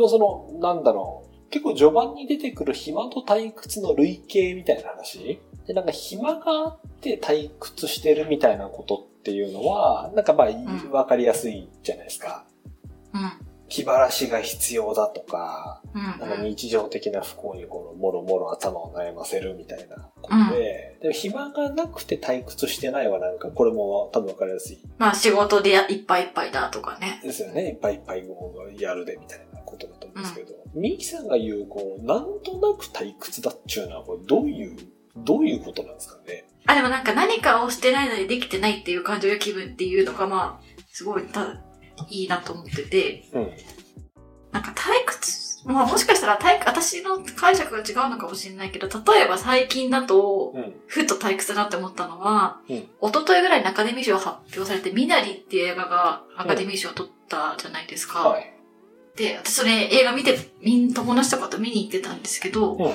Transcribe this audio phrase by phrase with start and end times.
[0.00, 1.50] もその、なんだろう。
[1.50, 5.40] 結構序盤に出てくる暇と退屈の類型みたいな話？
[5.66, 10.48] で、なんか暇があって退屈してるみたいなことっていうのは、なんかまあ、
[10.96, 12.44] わかりやすいじゃないですか。
[13.12, 13.46] うん。
[13.68, 16.02] 気晴らしが必要だとか、うん。
[16.02, 27.20] なんか日常的な不幸にこの、もろもろ頭を悩ませるみたいなことで、でも暇がなくて退屈してないはなんか、これも多分わかりやすいまあ仕事でいっぱいいっぱいだとかね。
[27.22, 27.68] ですよね。
[27.68, 28.24] いっぱいいっぱい
[28.80, 29.49] やるでみたいな
[30.20, 34.76] ですけど、ミキさんが言う、こう、なんとなく退屈だっちゅうのは、これどういう、
[35.16, 36.44] どういうことなんですかね？
[36.66, 41.60] あ、でもなんか何かをしてないのにできてないっていう感情や気分っていうのがまあ、すごいた
[42.08, 43.50] いいなと思ってて、うん。
[44.52, 50.74] なんか退屈、まあもしかしたら退私の解釈が違うのかもしれないけど、例えば最近だと、うん。
[50.86, 58.28] ふっと退屈だって思ったのは、うん一昨日ぐらいにアカデミー賞発表されて、ミナリっていう映画がアカデミー賞を取ったじゃないですか。
[58.28, 58.54] はい。
[59.16, 62.92] で、私それ映画見て、みん、友達とかと見に行ってたんですけど、うん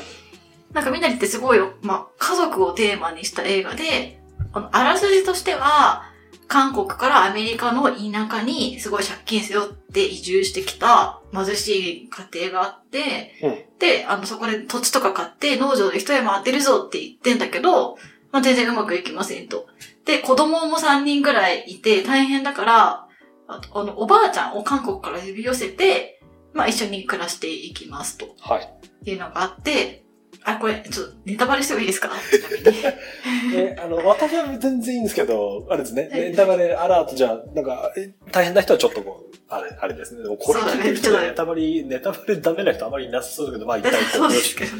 [0.76, 4.20] なんかみなりってすごい、まあ、家族をテーマにした映画で、
[4.52, 6.12] あの、あらすじとしては、
[6.50, 17.98] 韓国からアメリカの田舎にすごい借金背負って移住してきた貧しい家庭があって、うんで、あの、そこで土地とか買って農場で一山当てるぞって言ってんだけど、
[18.32, 19.68] まあ、全然うまくいきませんと。
[20.06, 23.05] で、子供も3人ぐらいいて大変だから、
[23.48, 26.22] あとあの、おばあちゃんを韓国から呼び寄せて、
[26.54, 28.28] まあ、一緒に暮らしていきますと。
[28.40, 28.64] はい。
[28.64, 30.04] っていうのがあって、
[30.44, 32.10] あ、これ、ちょっとネタバレしてもいいですか？
[32.10, 33.56] ちなみに。
[33.58, 40.24] え、あの、私は全然いいんですけど、あれですね、はいネタバレアラートじゃあ、なんか、え大変な人はちょっとこう、あれ、あれですね。
[40.24, 44.72] でもこれ聞いてるネタバレ、ネタバレダメな人あまりいなさそうだけど、まあ一体そうですけど。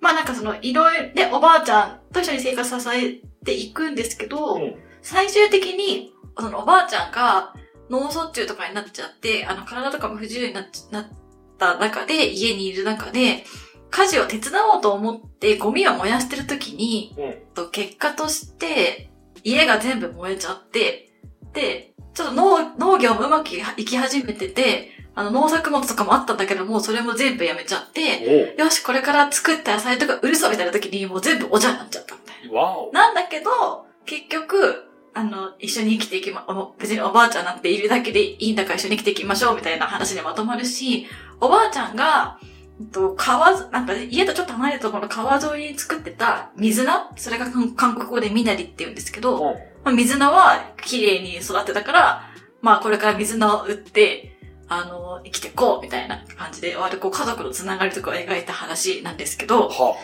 [0.00, 7.54] まあ なんかその、いろいろ、で、おばあちゃんと一緒に生活支えていくんですけど、うん最終的に、そのおばあちゃんが
[7.90, 11.06] 脳卒中とかになっちゃって、あの体とかも不自由になっちなっ
[11.58, 13.44] た中で、家にいる中で、
[13.90, 17.34] 家事を手伝おうと思ってゴミを燃やしてる時に、うん。
[17.54, 19.10] と結果として、
[19.44, 21.10] 家が全部燃えちゃって、
[21.52, 32.92] で、ちょっと農農業もうまくいき始めてて、あの農作物とかもあったんだけども、それも全部やめちゃって、よし、これから作った野菜とか売るぞみたいな時にもう全部おじゃになっちゃったみたいな。
[32.92, 34.87] なんだけど、結局、
[35.18, 41.08] あの、一緒に生きていきま、お別におばあちゃんなんているだけでいいんだから一緒に生きていきましょうみたいな話でまとまるし、
[41.40, 42.38] おばあちゃんが、
[42.80, 49.54] うんと川ず、なんか家とちょっと離れたところの川沿いに作ってた水菜それが韓韓国語でミナリって言うんですけど、うん。
[49.82, 52.22] まあ、水菜は綺麗に育ってたから、
[52.62, 59.96] まあこれから水菜を売って、あの、生きていこうみたいな感じで、割とこう家族のつながりとかを描いた話なんですけど、は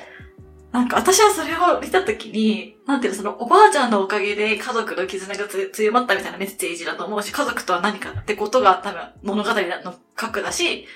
[0.75, 10.89] なんか私はそれを見たときに、なんていうの、そのおばあちゃんのおかげで家族の絆がつ強まったみたいなメッセージだと思うし、家族とは何かってことが多分物語の核だし、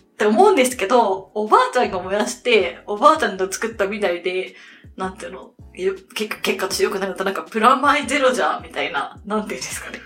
[0.00, 4.56] って思うんですけど、おばあちゃんが燃やして、おばあちゃんの作った未来で、
[4.96, 10.00] なんていうの、よ結結果として良くなるとなんかプラマイゼロじゃんみたいな、なんていうんですかね。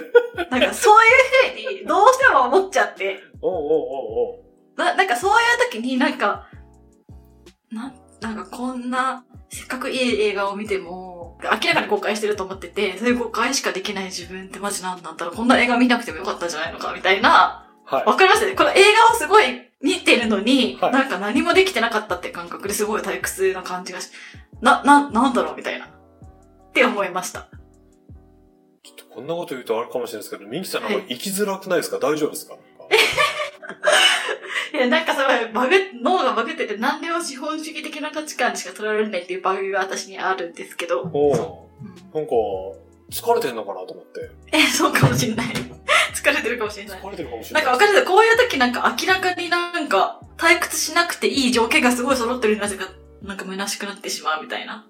[0.48, 3.72] なんかそういうふうにどうしても思っちゃって、おうおうおう
[4.30, 4.44] お
[4.78, 6.46] うな、なんかそういう時になんか、
[7.70, 18.04] なん、なんかこんな、せっかくいい映画を見ても、明らかに誤解してると思ってて、そういう誤解しかできない自分ってマジなんなんだろう、こんな映画見なくてもよかったんじゃないのか、みたいな、はい。
[18.04, 18.54] わかりますね。
[18.54, 18.74] この映
[19.08, 19.44] 画をすごい
[19.82, 24.10] 見てるのに、はいなんか何もできてなかったって感覚ですごい退屈な感じがし、
[24.60, 25.86] な、な、なんだろう、みたいな。
[25.86, 25.90] っ
[26.72, 27.48] て思いました。
[28.82, 31.98] ちょっとこんなこと言うとあれかもしれないですけど、ミキさんなんか生きづらくないですか？
[31.98, 32.54] 大丈夫ですか？
[32.54, 32.58] い
[34.80, 41.68] や、なんかすごい、バグ、脳がバグってて、何でも資本主義的な価値観にしか捉えられないっていうバグが私にあるんですけど、お
[42.14, 42.32] なんか、
[43.10, 44.30] 疲れてんのかなと思って。
[44.52, 45.46] え、そうかもし れない。
[46.14, 47.00] 疲れてるかもしれない。
[47.00, 47.64] 疲れてるかもしれななんい。
[47.66, 52.88] かわかるですこういう時なんか明らかになんか退屈しなくていい条件がすごい揃ってるなぜか、
[53.22, 54.86] なんか虚しくなってしまうみたいな。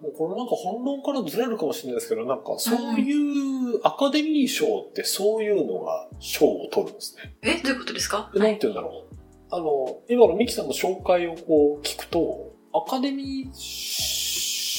[0.00, 7.34] もうこれなんか本論からずれるかもしれないですけど、なんかそういうアカデミー賞ってそういうのが賞を取るんですね。
[7.42, 8.30] え、どういうことですか？
[8.32, 9.14] でなんて言うんだろう。
[9.50, 13.52] あの、今のミキさんの紹介をこう聞くと、アカデミー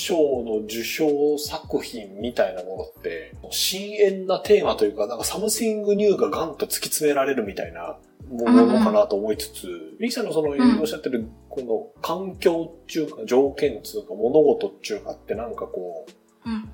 [0.01, 7.97] 賞の受賞作品みたいなものって、深遠なテーマというか、なんか something new がガンと突き詰められるみたいな
[8.29, 9.67] ものかなと思いつつ、
[9.99, 16.05] ミキさんのその、んおっしゃってる、この環境っていうか、条件っていうか、物事っていうかってなんかこ
[16.45, 16.69] うん。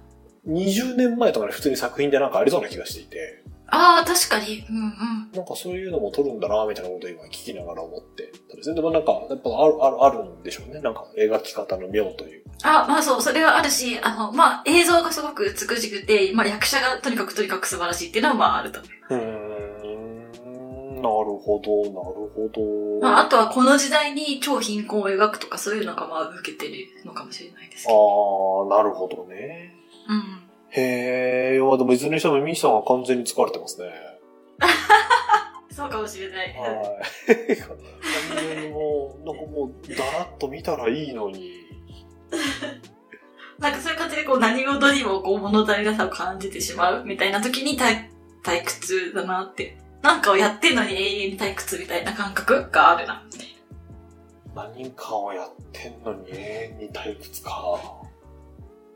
[0.46, 4.64] う、20年前とかで普通に作品でなんかありそうな気がしていて、ああ、確かに。
[4.70, 5.32] うんうん。
[5.34, 8.76] なんかそういうのも撮るんだな、みたいなことを今聞きながら思ってたんですね。
[8.76, 10.80] でもなんか、やっぱある、ある、あるんでしょうね。
[10.80, 18.80] なんか描き方の妙というあ、まあそう、それはあるし、あの、まあ映像がすごく美しくて、まあ役者がとにかくとにかく素晴らしいっていうのはまああると。
[18.80, 19.68] うーん。
[21.02, 23.02] なるほど、なるほど。
[23.02, 28.68] まああとはこの時代に超貧困を描くとかそういうのがまあ受けてるのかもしれないですけど。
[28.70, 29.76] ああ、なるほどね。
[30.10, 30.44] うん。
[30.70, 33.88] へえ、まあでもいずれにしてもミキさんは完全に疲れてますね。
[35.72, 36.56] そうかもしれない。
[36.58, 37.56] はい。
[37.62, 37.78] 完
[38.36, 41.57] 全にもう、なんかもう、だらっと見たらいいのに。
[43.60, 48.10] なんかそういう感じでこう何事にもこう物足りなさを感じてしまうみたいな時に退
[48.44, 49.78] 退屈だなって。
[50.02, 53.24] なんかをやってんのに永遠に退屈みたいな感覚があるな。
[54.56, 57.80] 何かをやってんのに永遠に退屈か。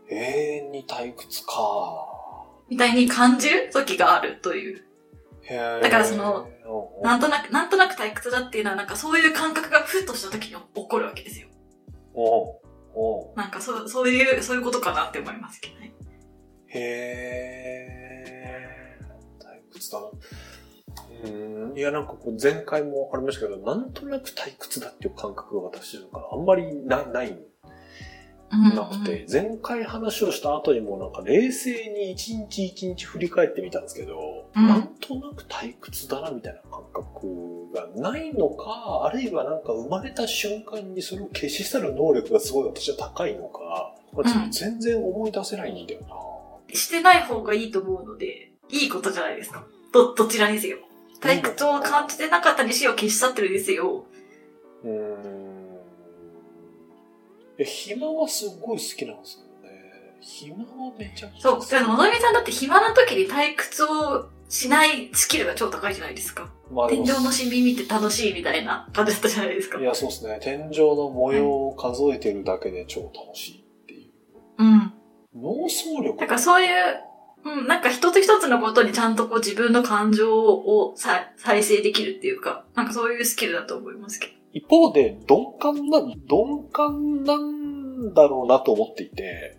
[0.10, 1.54] 永遠に退屈か。
[2.70, 4.86] みたいに感じる時があるという。
[5.82, 6.52] だからその、うん
[7.04, 11.48] なんとなく、なんとなく退屈だっていうのはなんかそういう感覚がふっとした時に起こるわけですよ。
[12.14, 12.62] お
[13.36, 15.94] なんかそう、そういう、そういうことかなって思いますけどね。
[16.68, 20.10] へー退屈だな。
[21.24, 21.78] うん。
[21.78, 27.51] いや、なんかこう、前回もありましたけど、なんとなく退屈だっていう感覚が私の中あんまりなないうん
[28.58, 43.96] なくて、前回話をした後にもなんか冷静に一日一日振り返ってみたんですけど、うんなんとなく退屈だなみたいな感覚がないのか、あるいはなんか生まれた瞬間にそれを消し去る能力がすごい私は高いのか、
[44.52, 46.76] 全然思い出せないんだよな。
[46.76, 49.66] してない方がいいと思うので、いいことじゃないですか。
[49.94, 50.78] ど、どちらにせよ。
[51.20, 54.06] 退屈を感じてなかったにしよう消し去ってるにせよ。
[54.84, 55.41] うーん。
[57.58, 60.18] え、暇はすごい好きなんですよね。
[60.22, 61.60] 暇はめちゃくちゃそう。
[61.60, 61.70] 好き。
[61.70, 66.52] でも、のぞみさんだって暇な時に退屈をしないスキルが超高いじゃないですか。
[66.70, 69.80] まあでも天井のシミ見て楽しいみたいな感じだったじゃないですか。
[69.80, 70.40] いや、そうですね。
[70.42, 74.12] 天井の模様を数えてるだけで超楽しいってい
[74.60, 74.64] う。
[74.64, 74.94] うん。
[75.34, 76.70] 脳総力だからそういう、
[77.46, 84.34] うん、なんか一つ一つのことにちゃんとこう自分の感情をさ再生できるっていうか、なんかそういうスキルだと思いますけど。
[84.54, 89.58] 一方で、鈍感な、鈍感なんだろうなと思っていて、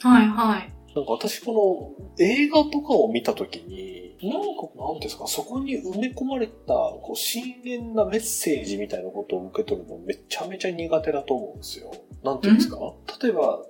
[0.00, 0.72] はいはい。
[0.94, 11.92] なんか私この映画とかを見たときに、なんかなんですか、そこに埋め込まれた、こう、深淵なメッセージみたいなことを受け取るのめちゃめちゃ苦手だと思うんですよ。
[12.24, 12.78] なんていうんですか？
[13.22, 13.60] 例えば、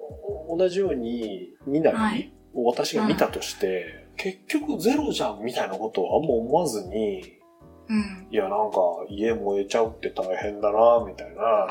[0.48, 7.22] 同じように、みなり、はいを私が見たとして、結局ゼロじゃんみたいなことをあんま思わずに、
[7.88, 8.26] うん。
[8.30, 11.68] いや、なんか、家燃えちゃうって大変だな、みたいな。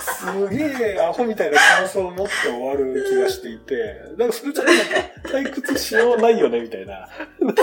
[0.00, 3.74] すげえアホみたいな感想を持って終わる気がしていて、
[4.18, 4.82] なんかそれじゃなんか、
[5.24, 7.08] 退屈しようないよね、みたいな。
[7.40, 7.62] なんか、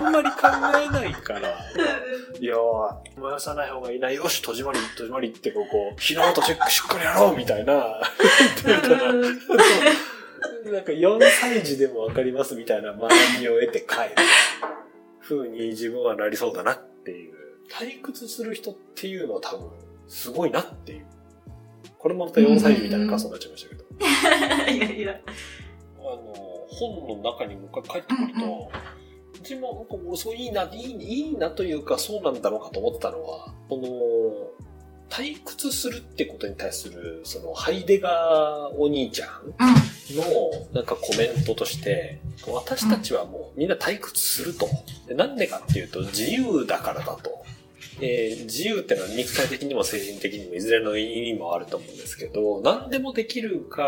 [0.00, 1.40] あんまり考えないから。
[1.40, 7.74] いやー、燃やさない方がいいな、よし、戸締まり、戸締まりってこう、こう、火の元チェックしっかりやろう、みたいな。
[10.64, 13.10] なんか4歳児でもわかりますみたいな学
[13.40, 14.10] びを得て帰る。
[15.36, 17.34] 風に自分はなりそうだなっていう。
[17.70, 19.70] 退屈する人っていうのは多分、
[20.08, 21.06] すごいなっていう。
[21.98, 23.84] これもまた4歳児みたいな感想になっちゃいましたけど。
[24.72, 25.20] いやいや。
[25.98, 28.70] あの、本の中にもう一回帰ってくると、
[29.40, 34.66] 自分はなんかもうそういいな、いいいいなというかそうなんだろうかと思ってたのは、この、
[35.08, 39.54] 退屈するってことに対する、その、ハイデガーお兄ちゃん。
[40.14, 40.24] の、
[40.72, 44.68] なんかコメントとして、私たちはもうみんな退屈すると。
[45.08, 47.40] でなんでかっていうと、自由だからだと。
[48.02, 53.82] えー自由ってのは肉体的にも精神的にもいずれの意味もあると思うんですけど、何でもできるか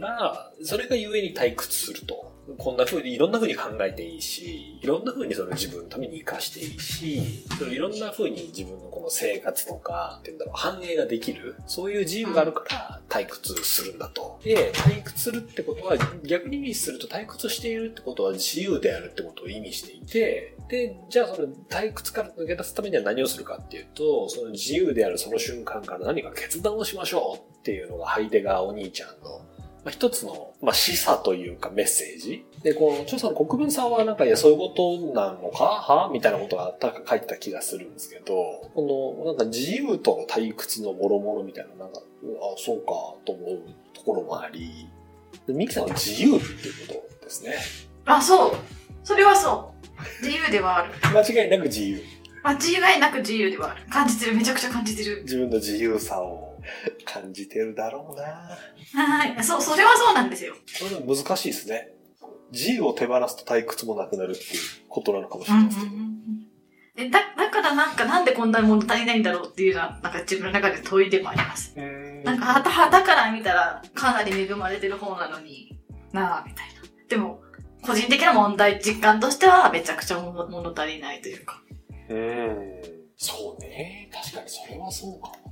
[0.00, 2.35] ら、それが故に退屈すると。
[2.58, 11.56] こんな風に、いろんな風に考えていいし、いろんな風にその自分のために活かしていいし、そのいろんな風に自分のこの生活とか、っていうんだろう、反映ができる。
[11.66, 14.38] そういう自由があるから退屈するんだと。
[14.44, 29.44] で、退屈するってことは、逆に意味すると退屈しているってことは自由であるってことを意味していて、で、じゃあその退屈から抜け出すためには何をするかっていうと、その自由であるその瞬間から何か決断をしましょうっていうのがハイデガーお兄ちゃんの
[29.86, 32.44] まあ、一つの、まあ、示唆というかメッセージ。
[32.64, 35.64] で、この、著者の国分さんはなんか、いや、そういうことなのか？
[35.64, 36.10] は？
[36.12, 38.34] みたいなことが確か書いてた気がするんですけど、
[38.74, 42.02] この、なんか自由との退屈の諸々みたいな、なんか、あ、
[42.58, 43.60] そうか、と思う
[43.94, 44.88] ところもあり、
[45.46, 47.54] でミキさんは自由っていうことですね。
[48.06, 48.56] あ、そう。
[49.04, 49.72] それはそ
[50.20, 50.24] う。
[50.26, 50.92] 自由ではある。
[51.16, 52.02] 間違いなく自由。
[52.42, 52.54] 間
[52.94, 53.82] 違いなく自由ではある。
[53.88, 54.34] 感じてる。
[54.34, 55.22] めちゃくちゃ感じてる。
[55.22, 56.55] 自分の自由さを
[57.04, 58.56] 感じてるだろうな
[59.02, 59.44] はい。
[59.44, 60.54] そう、それはそうなんですよ。
[60.78, 61.88] これでも難しいですね。
[62.52, 65.96] 自由を手放すと退屈もなくなるっていうことなのかもしうんうんれないですけど。
[65.96, 66.16] うん
[66.96, 71.74] でだだからなんかなんでこんなもの足りないんだろうっていうのは、なんか自分の中で問いでもあります。
[72.24, 75.78] なんか、はた、はたから見たら、かなり恵まれてる方なのに
[76.12, 76.72] なあ、みたいな。
[77.06, 77.42] でも、
[77.82, 81.60] 個人的な問題実感としては、めちゃくちゃ物物足りないというか。
[82.08, 82.82] うん。
[83.18, 84.08] そうね。
[84.12, 85.45] 確かにそれはそうかもね。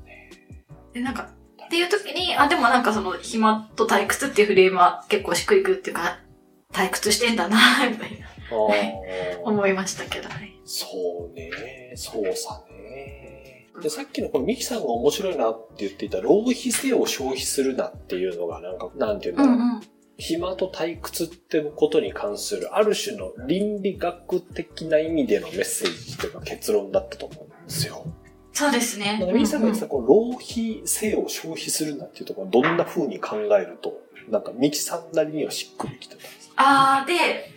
[0.94, 1.28] で、なんか、
[1.66, 6.20] っていう時に、あ、でもなんかその、暇と退屈っていうフレームは結構しっくりくるっていうか、
[6.72, 7.58] 退屈してんだな、
[7.90, 8.28] みたいな、
[9.42, 10.54] 思いましたけどね。
[10.64, 10.86] そ
[11.30, 11.50] うね。
[11.96, 13.68] そうさね。
[13.82, 19.52] で、さっきのこのミキさんが面白いなって言っていた浪費性を消費するなっていうのがなんか、なんていうんだろう。
[19.54, 19.80] うんうん。
[20.16, 28.06] 暇と退屈ってことに関するある種の倫理学的な意味でのメッセージというか結論だったと思うんですよ。
[28.54, 29.18] そうですね。
[29.18, 36.54] なんかミキさんが言ってたこの浪費性を消費するなっていうところはどんな風に考えると、なんかミキさんなりにはしっくりきてたんですか？
[36.56, 37.52] あー、で、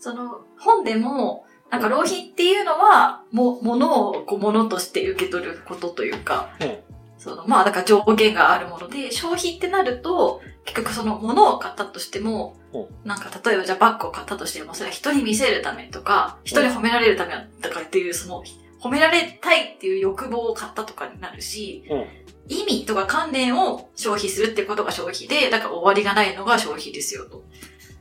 [0.00, 6.78] その、本でも、なんか浪費っていうのは、も、ものをこう、ものとして受け取ることというか、うん。
[7.16, 13.08] その、まあ、だから上限があるもので、消費ってなると、結局その、ものを買ったとしても、うん。
[13.08, 18.42] なんか、例えばじゃあバッグを買ったとしても、それは人に見せるためとか、人に褒められるためだからっていう、その、
[18.80, 22.04] 褒められたいっていう欲望を買ったとかになるし、うん
[22.52, 27.44] 意味とか関連を消費するってことが消費で、だから終わりがないのが消費ですよと。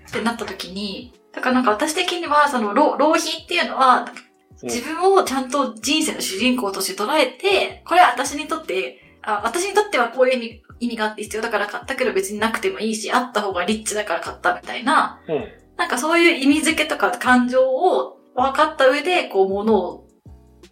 [0.08, 4.30] ってなった時に、だからなんか私的には、その浪浪費っていうのは、うん
[4.62, 15.48] 自分をちゃんと人生の主人公として捉えて、これは私にとって、あ私にとってはこういう意味意味があって必要だから買ったけど別になくてもいいし、あった方がリッチだから買ったみたいな、うん。
[15.78, 20.09] なんかそういう意味付けとか感情を分かった上で、こう物を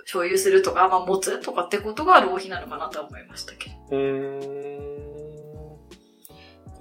[0.09, 3.75] 所有するとか、まあ持つとかってことが浪費なのかなと思いましたけど。
[3.91, 4.53] うー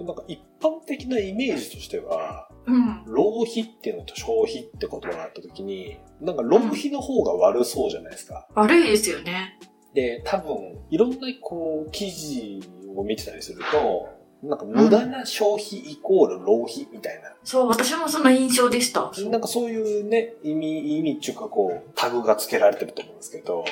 [0.03, 0.05] ん。
[0.05, 3.03] なんか一般的なイメージとしては、うん。
[3.05, 8.47] 浪費っていうのと消費って言葉があった時に、なんか浪費の方が悪そうじゃないですか。
[8.55, 9.59] 悪いですよね。
[9.93, 12.61] で、多分、いろんなこう、記事
[12.95, 14.07] を見てたりすると、
[14.43, 17.33] なんか無駄な消費イコール浪費みたいな。
[17.43, 19.11] そう、私もその印象でした。
[19.29, 23.65] なんかそういうね、意味、意味っていうかこう、タグが付けられてると思うんですけど、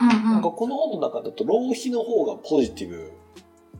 [0.00, 3.12] うんなんかこの本の中だと浪費の方がポジティブ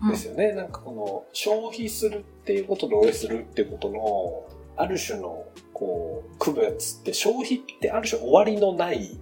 [0.02, 0.10] うん。
[0.10, 0.52] ですよね。
[0.52, 4.46] なんかこの消費するっていうことと浪費するっていうことの、
[4.76, 9.18] ある種のこう、区別って消費ってある種終わりのない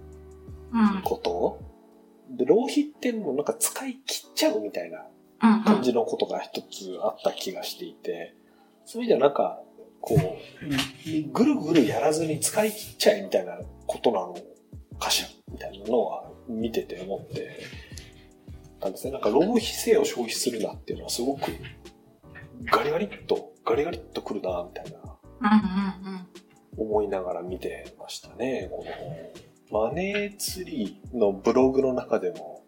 [0.73, 1.01] うん。
[1.03, 1.59] こと
[2.29, 5.05] で、浪費ってもうなんか使い切っちゃうみたいなうん。
[5.05, 5.07] うん。
[5.41, 8.35] 感じのことが一つあった気がしていて、
[8.85, 9.61] そういう意味ではなんか、
[9.99, 14.35] こう、ぐるぐるやらずに使い切っちゃえみたいなことなの
[14.99, 17.59] かしらみたいなのは見てて思って
[18.79, 19.11] たんですね。
[19.11, 21.51] なんか浪費性を消費するなっていうのはすごく
[22.65, 24.99] ガリガリっと、ガリガリっとくるなみたいな
[25.41, 26.27] うんうんうん。
[26.77, 28.91] 思いながら見てましたね、この
[29.71, 29.89] 本。
[29.89, 32.60] マネーツリーのブログの中でも、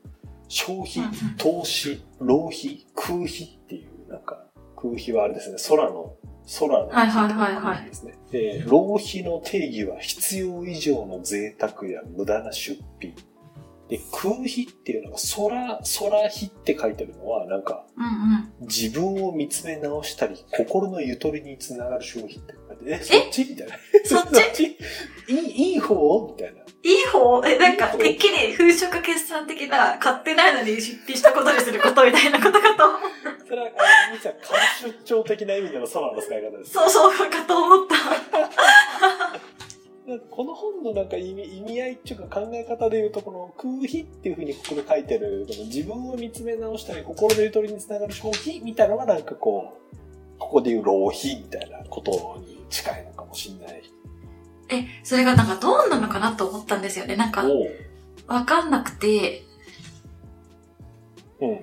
[0.53, 1.01] 消費
[1.37, 4.45] 投資、浪費、空費っていう、なんか、
[4.75, 6.15] 空費はあれですね、空の、
[6.59, 8.13] 空のはいはいはいはいですね。
[8.31, 13.15] で、浪費の定義は必要以上の贅沢や無駄な出費。
[13.89, 18.05] で、空費っていうのが、空、空費って書いてるのは、なんか、うん
[18.61, 18.67] うん。
[18.67, 23.45] 自分を見つめ直したり、心のゆとりにつながる消費って書いて、え、そっち？
[23.49, 23.73] みたいな。
[24.05, 24.77] そっち？
[25.29, 26.27] いい、いい方？
[26.31, 26.62] みたいな。
[26.83, 27.41] いい方？
[27.47, 33.01] え、なんか、てっきり風色決算的な、買ってないのに出費したことにすることみたいなことかと思っ
[33.47, 34.39] それは、あの、みちゃん、過
[34.85, 36.73] 出張的な意味での空の使い方です。
[36.73, 37.95] そうそうかと思った。
[40.29, 52.11] この本のなんか意味意味合いっていうか考え方で言うと、この空費っていうふうにここで書いてる、この自分を見つめ直したり、心のゆとりにつながる消費みたいなのがなんかこう、ここで言う浪費みたいなこと
[52.41, 53.92] に近いのかもしれない。
[54.69, 57.15] え、それがなんかどうなのかなと思ったんですよね。
[57.15, 57.45] なんか、
[58.27, 59.43] わかんなくて、
[61.41, 61.59] うん。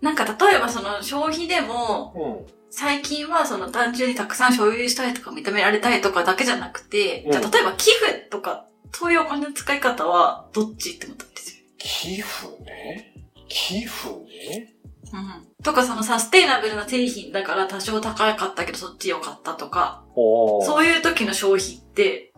[0.00, 2.60] なんか例えばその消費でも、うん。
[2.72, 11.64] 最近はその単純にたくさん所有したいとか認められたいとかだけじゃなくて、うんじゃあ例えば寄付とか、そういうお金の使い方はどっちって思ったんですよ。
[11.78, 13.14] 寄付ね。
[13.48, 14.74] 寄付ね。
[15.12, 15.50] うん。
[15.62, 21.80] とかそのサステイナブルな製品だから多少高かったけどそっち良かったとか、おそういう時の消費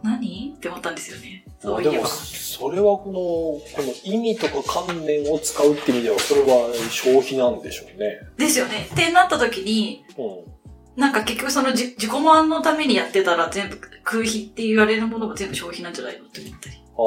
[0.02, 0.54] 何？
[0.56, 1.44] って思ったんですよね。
[1.60, 2.06] そういえばでも、。
[2.06, 8.20] それはこの、この意味とか観念を使うって意味では、それは消費なんでしょうね。
[8.36, 8.88] ですよね。
[8.92, 11.00] ってなった時に、うん。
[11.00, 16.76] なんか結局そのじ自己満のためにやってたら全部空費って言われるものが全部消費なんじゃないのって思ったり。
[16.76, 16.98] あ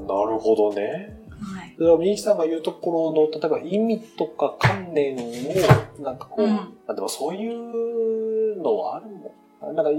[0.00, 1.16] ー、なるほどね。
[1.40, 1.76] はい。
[1.78, 5.32] だから、みゆきさんが言うところの、例えば意味とか観念を、
[6.00, 9.32] なんかこう、うんあでもそういうのはあるもん。
[9.72, 9.90] なんか、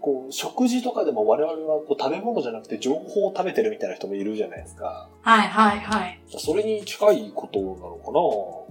[0.00, 5.08] こう、食事とかでも我々はこう食べ物じゃなくて情報を食べてるみたいな人もいるじゃないですか。
[5.22, 6.20] はいはいはい。
[6.28, 8.64] それに近いことなのか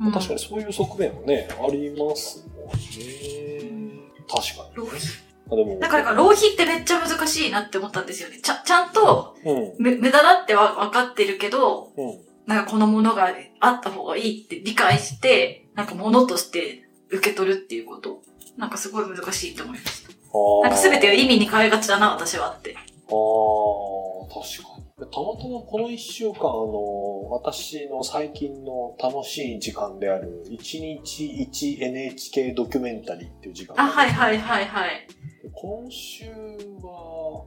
[0.00, 2.72] うん確かにそういう側面もね、ありますもんね。
[4.28, 4.76] 確かに。
[4.76, 4.98] 浪費
[5.50, 8.40] あでも、だから、浪費ってめっちゃ難しいなって思ったんですよね。
[8.42, 9.74] ちゃ、ちゃんと、うん。
[9.78, 12.20] む無駄だっては分かってるけど、うん。
[12.46, 18.22] なんかこのものがあった方がいいって理解して、なんか物として受け取るっていうこと。
[18.56, 20.12] なんかすごい難しいと思いました。
[20.12, 21.24] あなんか全てがいい。
[21.24, 22.74] 意味に変えがちだな、私はって。
[22.74, 22.82] ああ、
[24.32, 24.82] 確かに。
[25.10, 34.12] たまたまこの一週間、あの、私の最近の楽しい時間である、一日一 NHK ドキュメンタリーっていう時間があ、はいい。
[34.12, 35.08] はいはいはい。
[35.52, 36.24] 今週
[36.82, 37.44] は、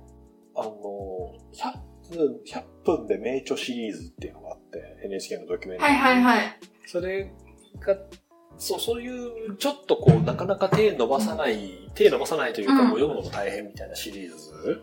[0.55, 5.97] あの、100分、100分で名著シリーズっていうのがあって、NHK のドキュメンタリー。
[5.97, 6.59] はいはいはい。
[6.85, 7.31] それ
[7.79, 7.97] が、
[8.57, 12.87] そう、そういう、ちょっとこう、なかなか手伸ばさない、手伸ばさないというか、うん。
[12.89, 14.81] もう読むのも大変みたいなシリーズ。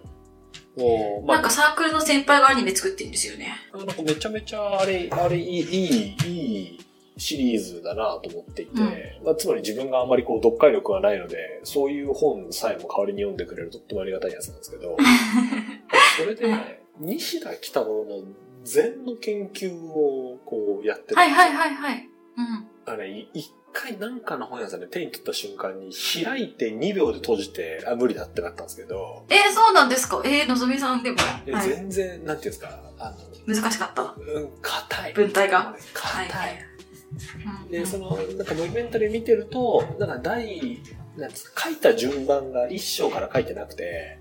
[0.76, 3.54] を、まあなんか、サークルの先輩がアニメ作ってるんですよね。
[3.74, 6.80] なんかめちゃめちゃあれ、あれ、いい、いい、いい
[7.16, 9.24] シリーズだなと思っていて、うん。
[9.24, 14.96] まあ、つまり自分があんまりこう、読解力がないので、そういう本さえも代わりに読んでくれるとってもありがたいやつなんですけど、
[16.18, 18.22] それで、西田北郎の
[18.64, 21.16] 禅の研究をこうやってるんですよ。
[21.16, 22.08] はいはいはいはい。
[22.36, 22.92] うん。
[22.92, 25.90] あれ、い一回なんかの本屋さんで手に取った瞬間に
[26.24, 30.22] 開いて2秒で閉じて、あ、無理だってなったんですけど、えー、そうなんですか？
[30.24, 31.18] えー、のぞみさんでも？
[31.46, 31.68] えはい。
[31.68, 33.10] 全然、なんていうんですか、あ
[33.46, 34.02] の、難しかった？
[34.02, 35.12] うん、硬い。
[35.14, 35.74] 文体が？
[35.94, 36.28] 硬い。
[36.28, 36.58] はい
[37.70, 40.80] で、その、なんかドキュメンタリー見てると、なんか第、
[41.18, 44.18] なんつうか、書いた順番が一章から書いてなくて、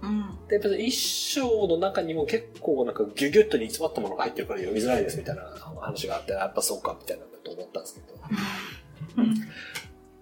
[0.00, 0.38] うん。
[0.46, 5.42] で、やっぱり一章の中にも結構なんかギュギュッと煮詰まったものが入ってるから読みづらいですみたいな
[5.80, 8.06] 話があって、やっぱそうかみたいなこと思ったんですけど。
[9.22, 9.34] うん。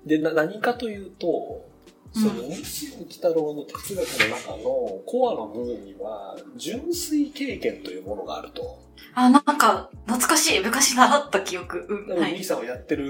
[0.07, 1.69] で、な何かというと、
[2.13, 8.83] その、西野喜太郎の哲学の中のコアの部分には、純粋経験というものがあると。
[9.15, 10.61] あ、なんか、懐かしい。
[10.61, 11.87] 昔習った記憶。
[11.89, 12.17] うん。
[12.17, 12.21] はい。
[12.21, 13.05] 多分ミキさんはやってる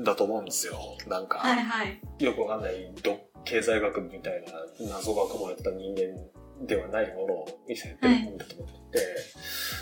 [0.00, 0.78] んだと思うんですよ。
[1.08, 2.24] なんか、はいはい。
[2.24, 4.44] よくわかんないど経済学みたい
[4.80, 6.18] な謎学もやった人間
[6.62, 9.06] ではないものをミキさんやってるんだと思ってて、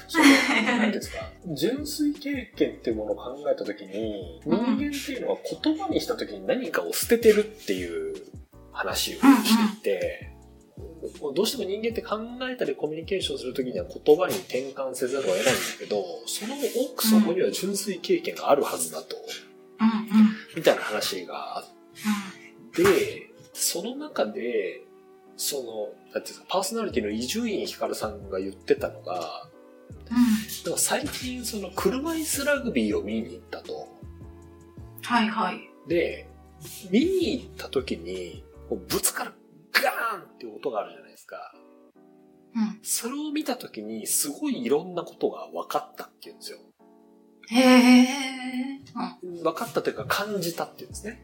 [0.08, 8.14] その、なんていうんですか、純粋経験っていうものを考えたときに、人間っていうのは言葉にしたときに何かを捨ててるっていう
[8.72, 10.30] 話をしていて、
[11.34, 12.18] どうしても人間って考
[12.50, 16.54] えたりコミュニケーションするときには言葉に転換せざるを得ないんだけど、その
[16.92, 19.16] 奥底には純粋経験があるはずだと。
[20.56, 21.64] みたいな話があっ
[22.74, 24.82] て、で、その中で、
[25.36, 29.48] その、なんていうか、パーソナリティの伊集院光さんが言ってたのが、
[30.10, 30.78] うん。
[30.78, 33.88] 最近その車椅子ラグビーを見に行ったと。
[35.02, 35.60] はいはい。
[35.88, 36.28] で、
[36.90, 39.32] 見に行った時に、こうぶつかる
[39.72, 41.54] ガーンっていう音があるじゃないですか。
[42.54, 42.78] うん。
[42.82, 46.58] それを見た時に、すごいいろんなことが分かったっていうんですよ。
[47.50, 48.06] へえ。
[49.22, 49.42] うん。
[49.42, 51.22] 分かったというか感じたっていうんですね。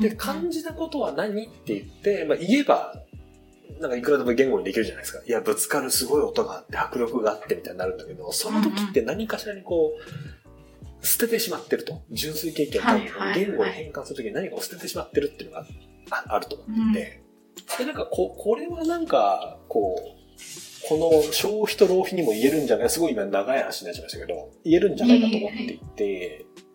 [0.00, 2.94] で、感じたことは何って言って、まあ、言えば、
[3.80, 5.22] なんかいくらでも言語にできるじゃないですか。
[5.26, 9.92] いや、ぶつかるすごい音があって、迫力があってみたいになるんだけど、その時って何かしらにこ
[11.02, 12.02] う、捨ててしまってると。
[12.10, 15.66] 純粋経験はいはいはい言語に変換するときに何かを捨ててしまってるっていうのが
[16.10, 17.22] ああると思っていて。
[17.78, 22.90] で、なんかこ、これはなんか、こう、この消費と浪費にも言えるんじゃない？
[22.90, 26.65] すごい今長い話になっちゃいましたけど、言えるんじゃないかと思っていて、うん。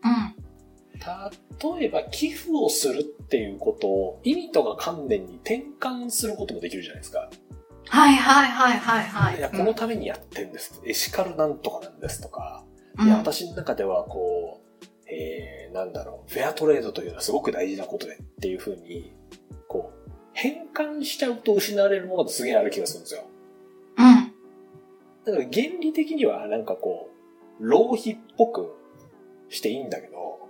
[1.04, 7.30] 例えば寄付をするっていうことを意味とか観念に転換することもできるじゃないですか。
[7.88, 9.38] はいはいはいはいはい。
[9.38, 10.82] いや、このためにやってんです。
[10.86, 12.64] エシカルなんとかなんですとか。
[13.00, 14.72] うん、いや、私の中ではこう、
[15.12, 19.14] えー、なんだろう、フェアトレードというのはすごく大事なことでっていうふうに、
[19.68, 23.24] こう、変換しちゃうと失われるものがすげえある気がするんですよ。
[23.98, 24.32] うん。
[25.26, 27.10] だから原理的にはなんかこ
[27.60, 28.74] う、浪費っぽく
[29.50, 30.40] していいんだけど、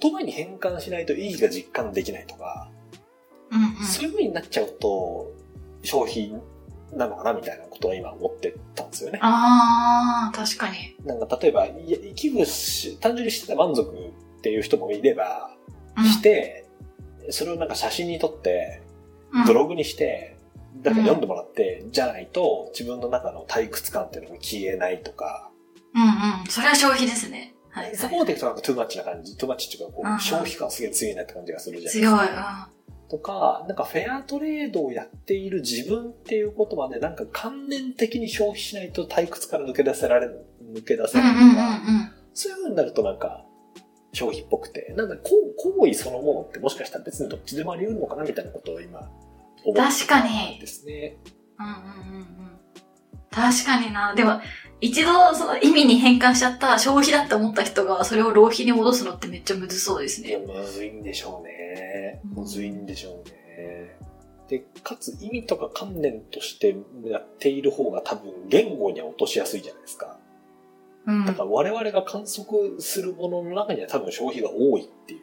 [0.00, 2.68] 言葉に変換しないと意義が実感できないとか、
[3.50, 3.84] うんうん。
[3.84, 5.30] そういう風になっちゃうと、
[5.82, 6.32] 消費
[6.92, 9.18] なのかなみたいなことは今思ってたんですよね。
[9.22, 10.96] ああ、確かに。
[11.04, 15.50] なんか例えば、いや寄付し、単純にしてて満足っていう人もいれば、
[15.96, 16.66] うんして、
[17.30, 18.82] それをなんか写真に撮って、
[19.32, 20.36] うんブログにして、
[20.82, 25.50] だから読んでもらって、じゃないと自分の中の退屈感っていうのが消えないとか、
[25.94, 26.46] うんうん。
[26.48, 27.54] それは消費ですね。
[27.72, 27.96] はい、はい。
[27.96, 32.28] そこまでいくとなんかトゥーマッチな感じ、トゥーマッチっていうかこうんうんう、消費感すげえ強いなって感じがするじゃないです強い。
[32.28, 32.70] か。
[33.10, 41.26] とか、なんかフェアトレードをやっている自分っていうことまでなんか関連的に消費しないと退屈から抜け出せられる、抜け出せうん。
[41.26, 42.12] うんないとか、うんうんうん。
[42.32, 43.44] そういう風になるとなんか、
[44.14, 49.00] 消費っぽくて、なんかこう行為そのものってもしかしたら別にどっちでもあり得るのかなみたいなことを今、
[49.64, 51.16] 思って確かにですね。
[51.58, 52.58] うんうんうんうん。
[53.30, 54.14] 確かにな。
[54.14, 54.40] でも、
[54.80, 60.46] 一度その意味に変換しちゃった消費だって思った人がそれを浪費に戻すのってめっちゃむずそうですいや、ね。
[60.46, 62.20] むずいんでしょうね。
[62.24, 63.96] うんむずいんでしょうね。
[64.48, 70.18] で、かつ意味とか観念としてやっている方が多分言語には落としやすいじゃないですか。
[71.06, 71.34] うんだ。
[71.34, 75.20] から我々が観測するものの中には多分消費が多いっていう。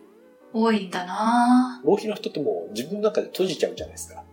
[0.53, 4.23] 多いんだな浪費の人ってもう自分の中で閉じちゃうじゃないですか。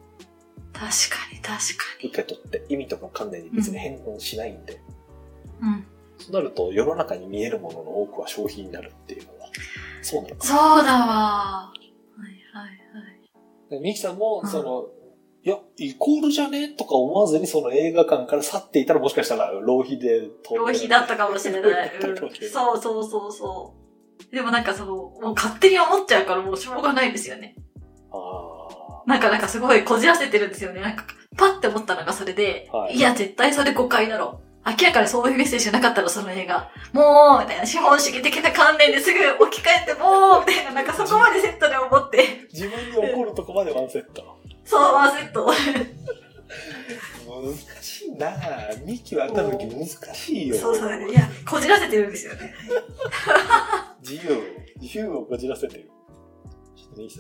[0.79, 4.75] 確かに確か受け取って意味とか観念に別に変換しないんで。
[4.75, 4.79] に。
[5.63, 5.85] うん。
[6.19, 9.49] そうなると世の中に見えるものの多くは消費になるっていうのは。
[10.03, 10.45] そうなのかな。
[10.45, 11.07] そうだわ。
[11.07, 13.71] はいはいはい。
[13.71, 14.87] でミキさんも、うんその、
[15.43, 21.93] いや、イコールじゃねとか思わずにその映画館から去っていたらもしかしたら浪費で浪費だったかもしれない。
[22.03, 23.75] うん、そうそうそうそ
[24.31, 24.35] う。
[24.35, 27.55] でもなんかその、もう勝手に思っちゃうからもうしょうがないですよね。
[28.11, 28.17] あ
[29.07, 30.81] なんかなんかすごいこじらせてるんですよね。
[30.81, 31.05] なんか、
[31.37, 34.41] パッて思ったのがそれで、はいい、や、絶対それ誤解だろ。
[34.67, 36.71] 明らかにそういうメッセージじゃなかったら、その映画。
[36.93, 44.41] もう、みたいな、資本主義的な観念ですぐ置き換えて、もう、みたいな、なんかそこまでセットで思って、ー自分に怒るとこまでワンセット。
[44.65, 45.47] そう、ワンセット。
[45.47, 45.57] 難
[47.83, 48.85] しいなぁ。
[48.85, 50.57] ミキは多分難しいよ。
[50.57, 50.91] そうそう。
[51.11, 52.53] いや、こじらせてるんですよね。
[54.03, 54.43] 自由、
[54.81, 55.89] 自由をこじらせてる。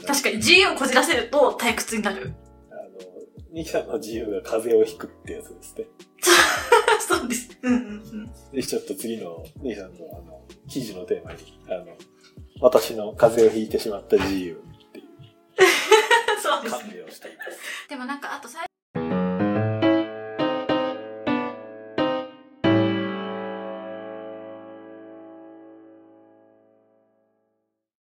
[0.06, 2.34] 確かに、自由をこじらせると退屈になる。
[2.70, 2.82] あの、
[3.52, 5.86] ミキさんの自由が風邪をひくってやつですね。
[7.00, 7.50] そうです。
[7.62, 8.62] うんうんうん。
[8.62, 11.96] ちょっと次のミキさんのあの、記事のテーマに、あの、
[12.60, 15.06] 私の風邪をひいてしまった自由っていう
[16.42, 16.74] そうです。
[16.74, 17.88] をしています。
[17.88, 18.66] でもなんか、あと最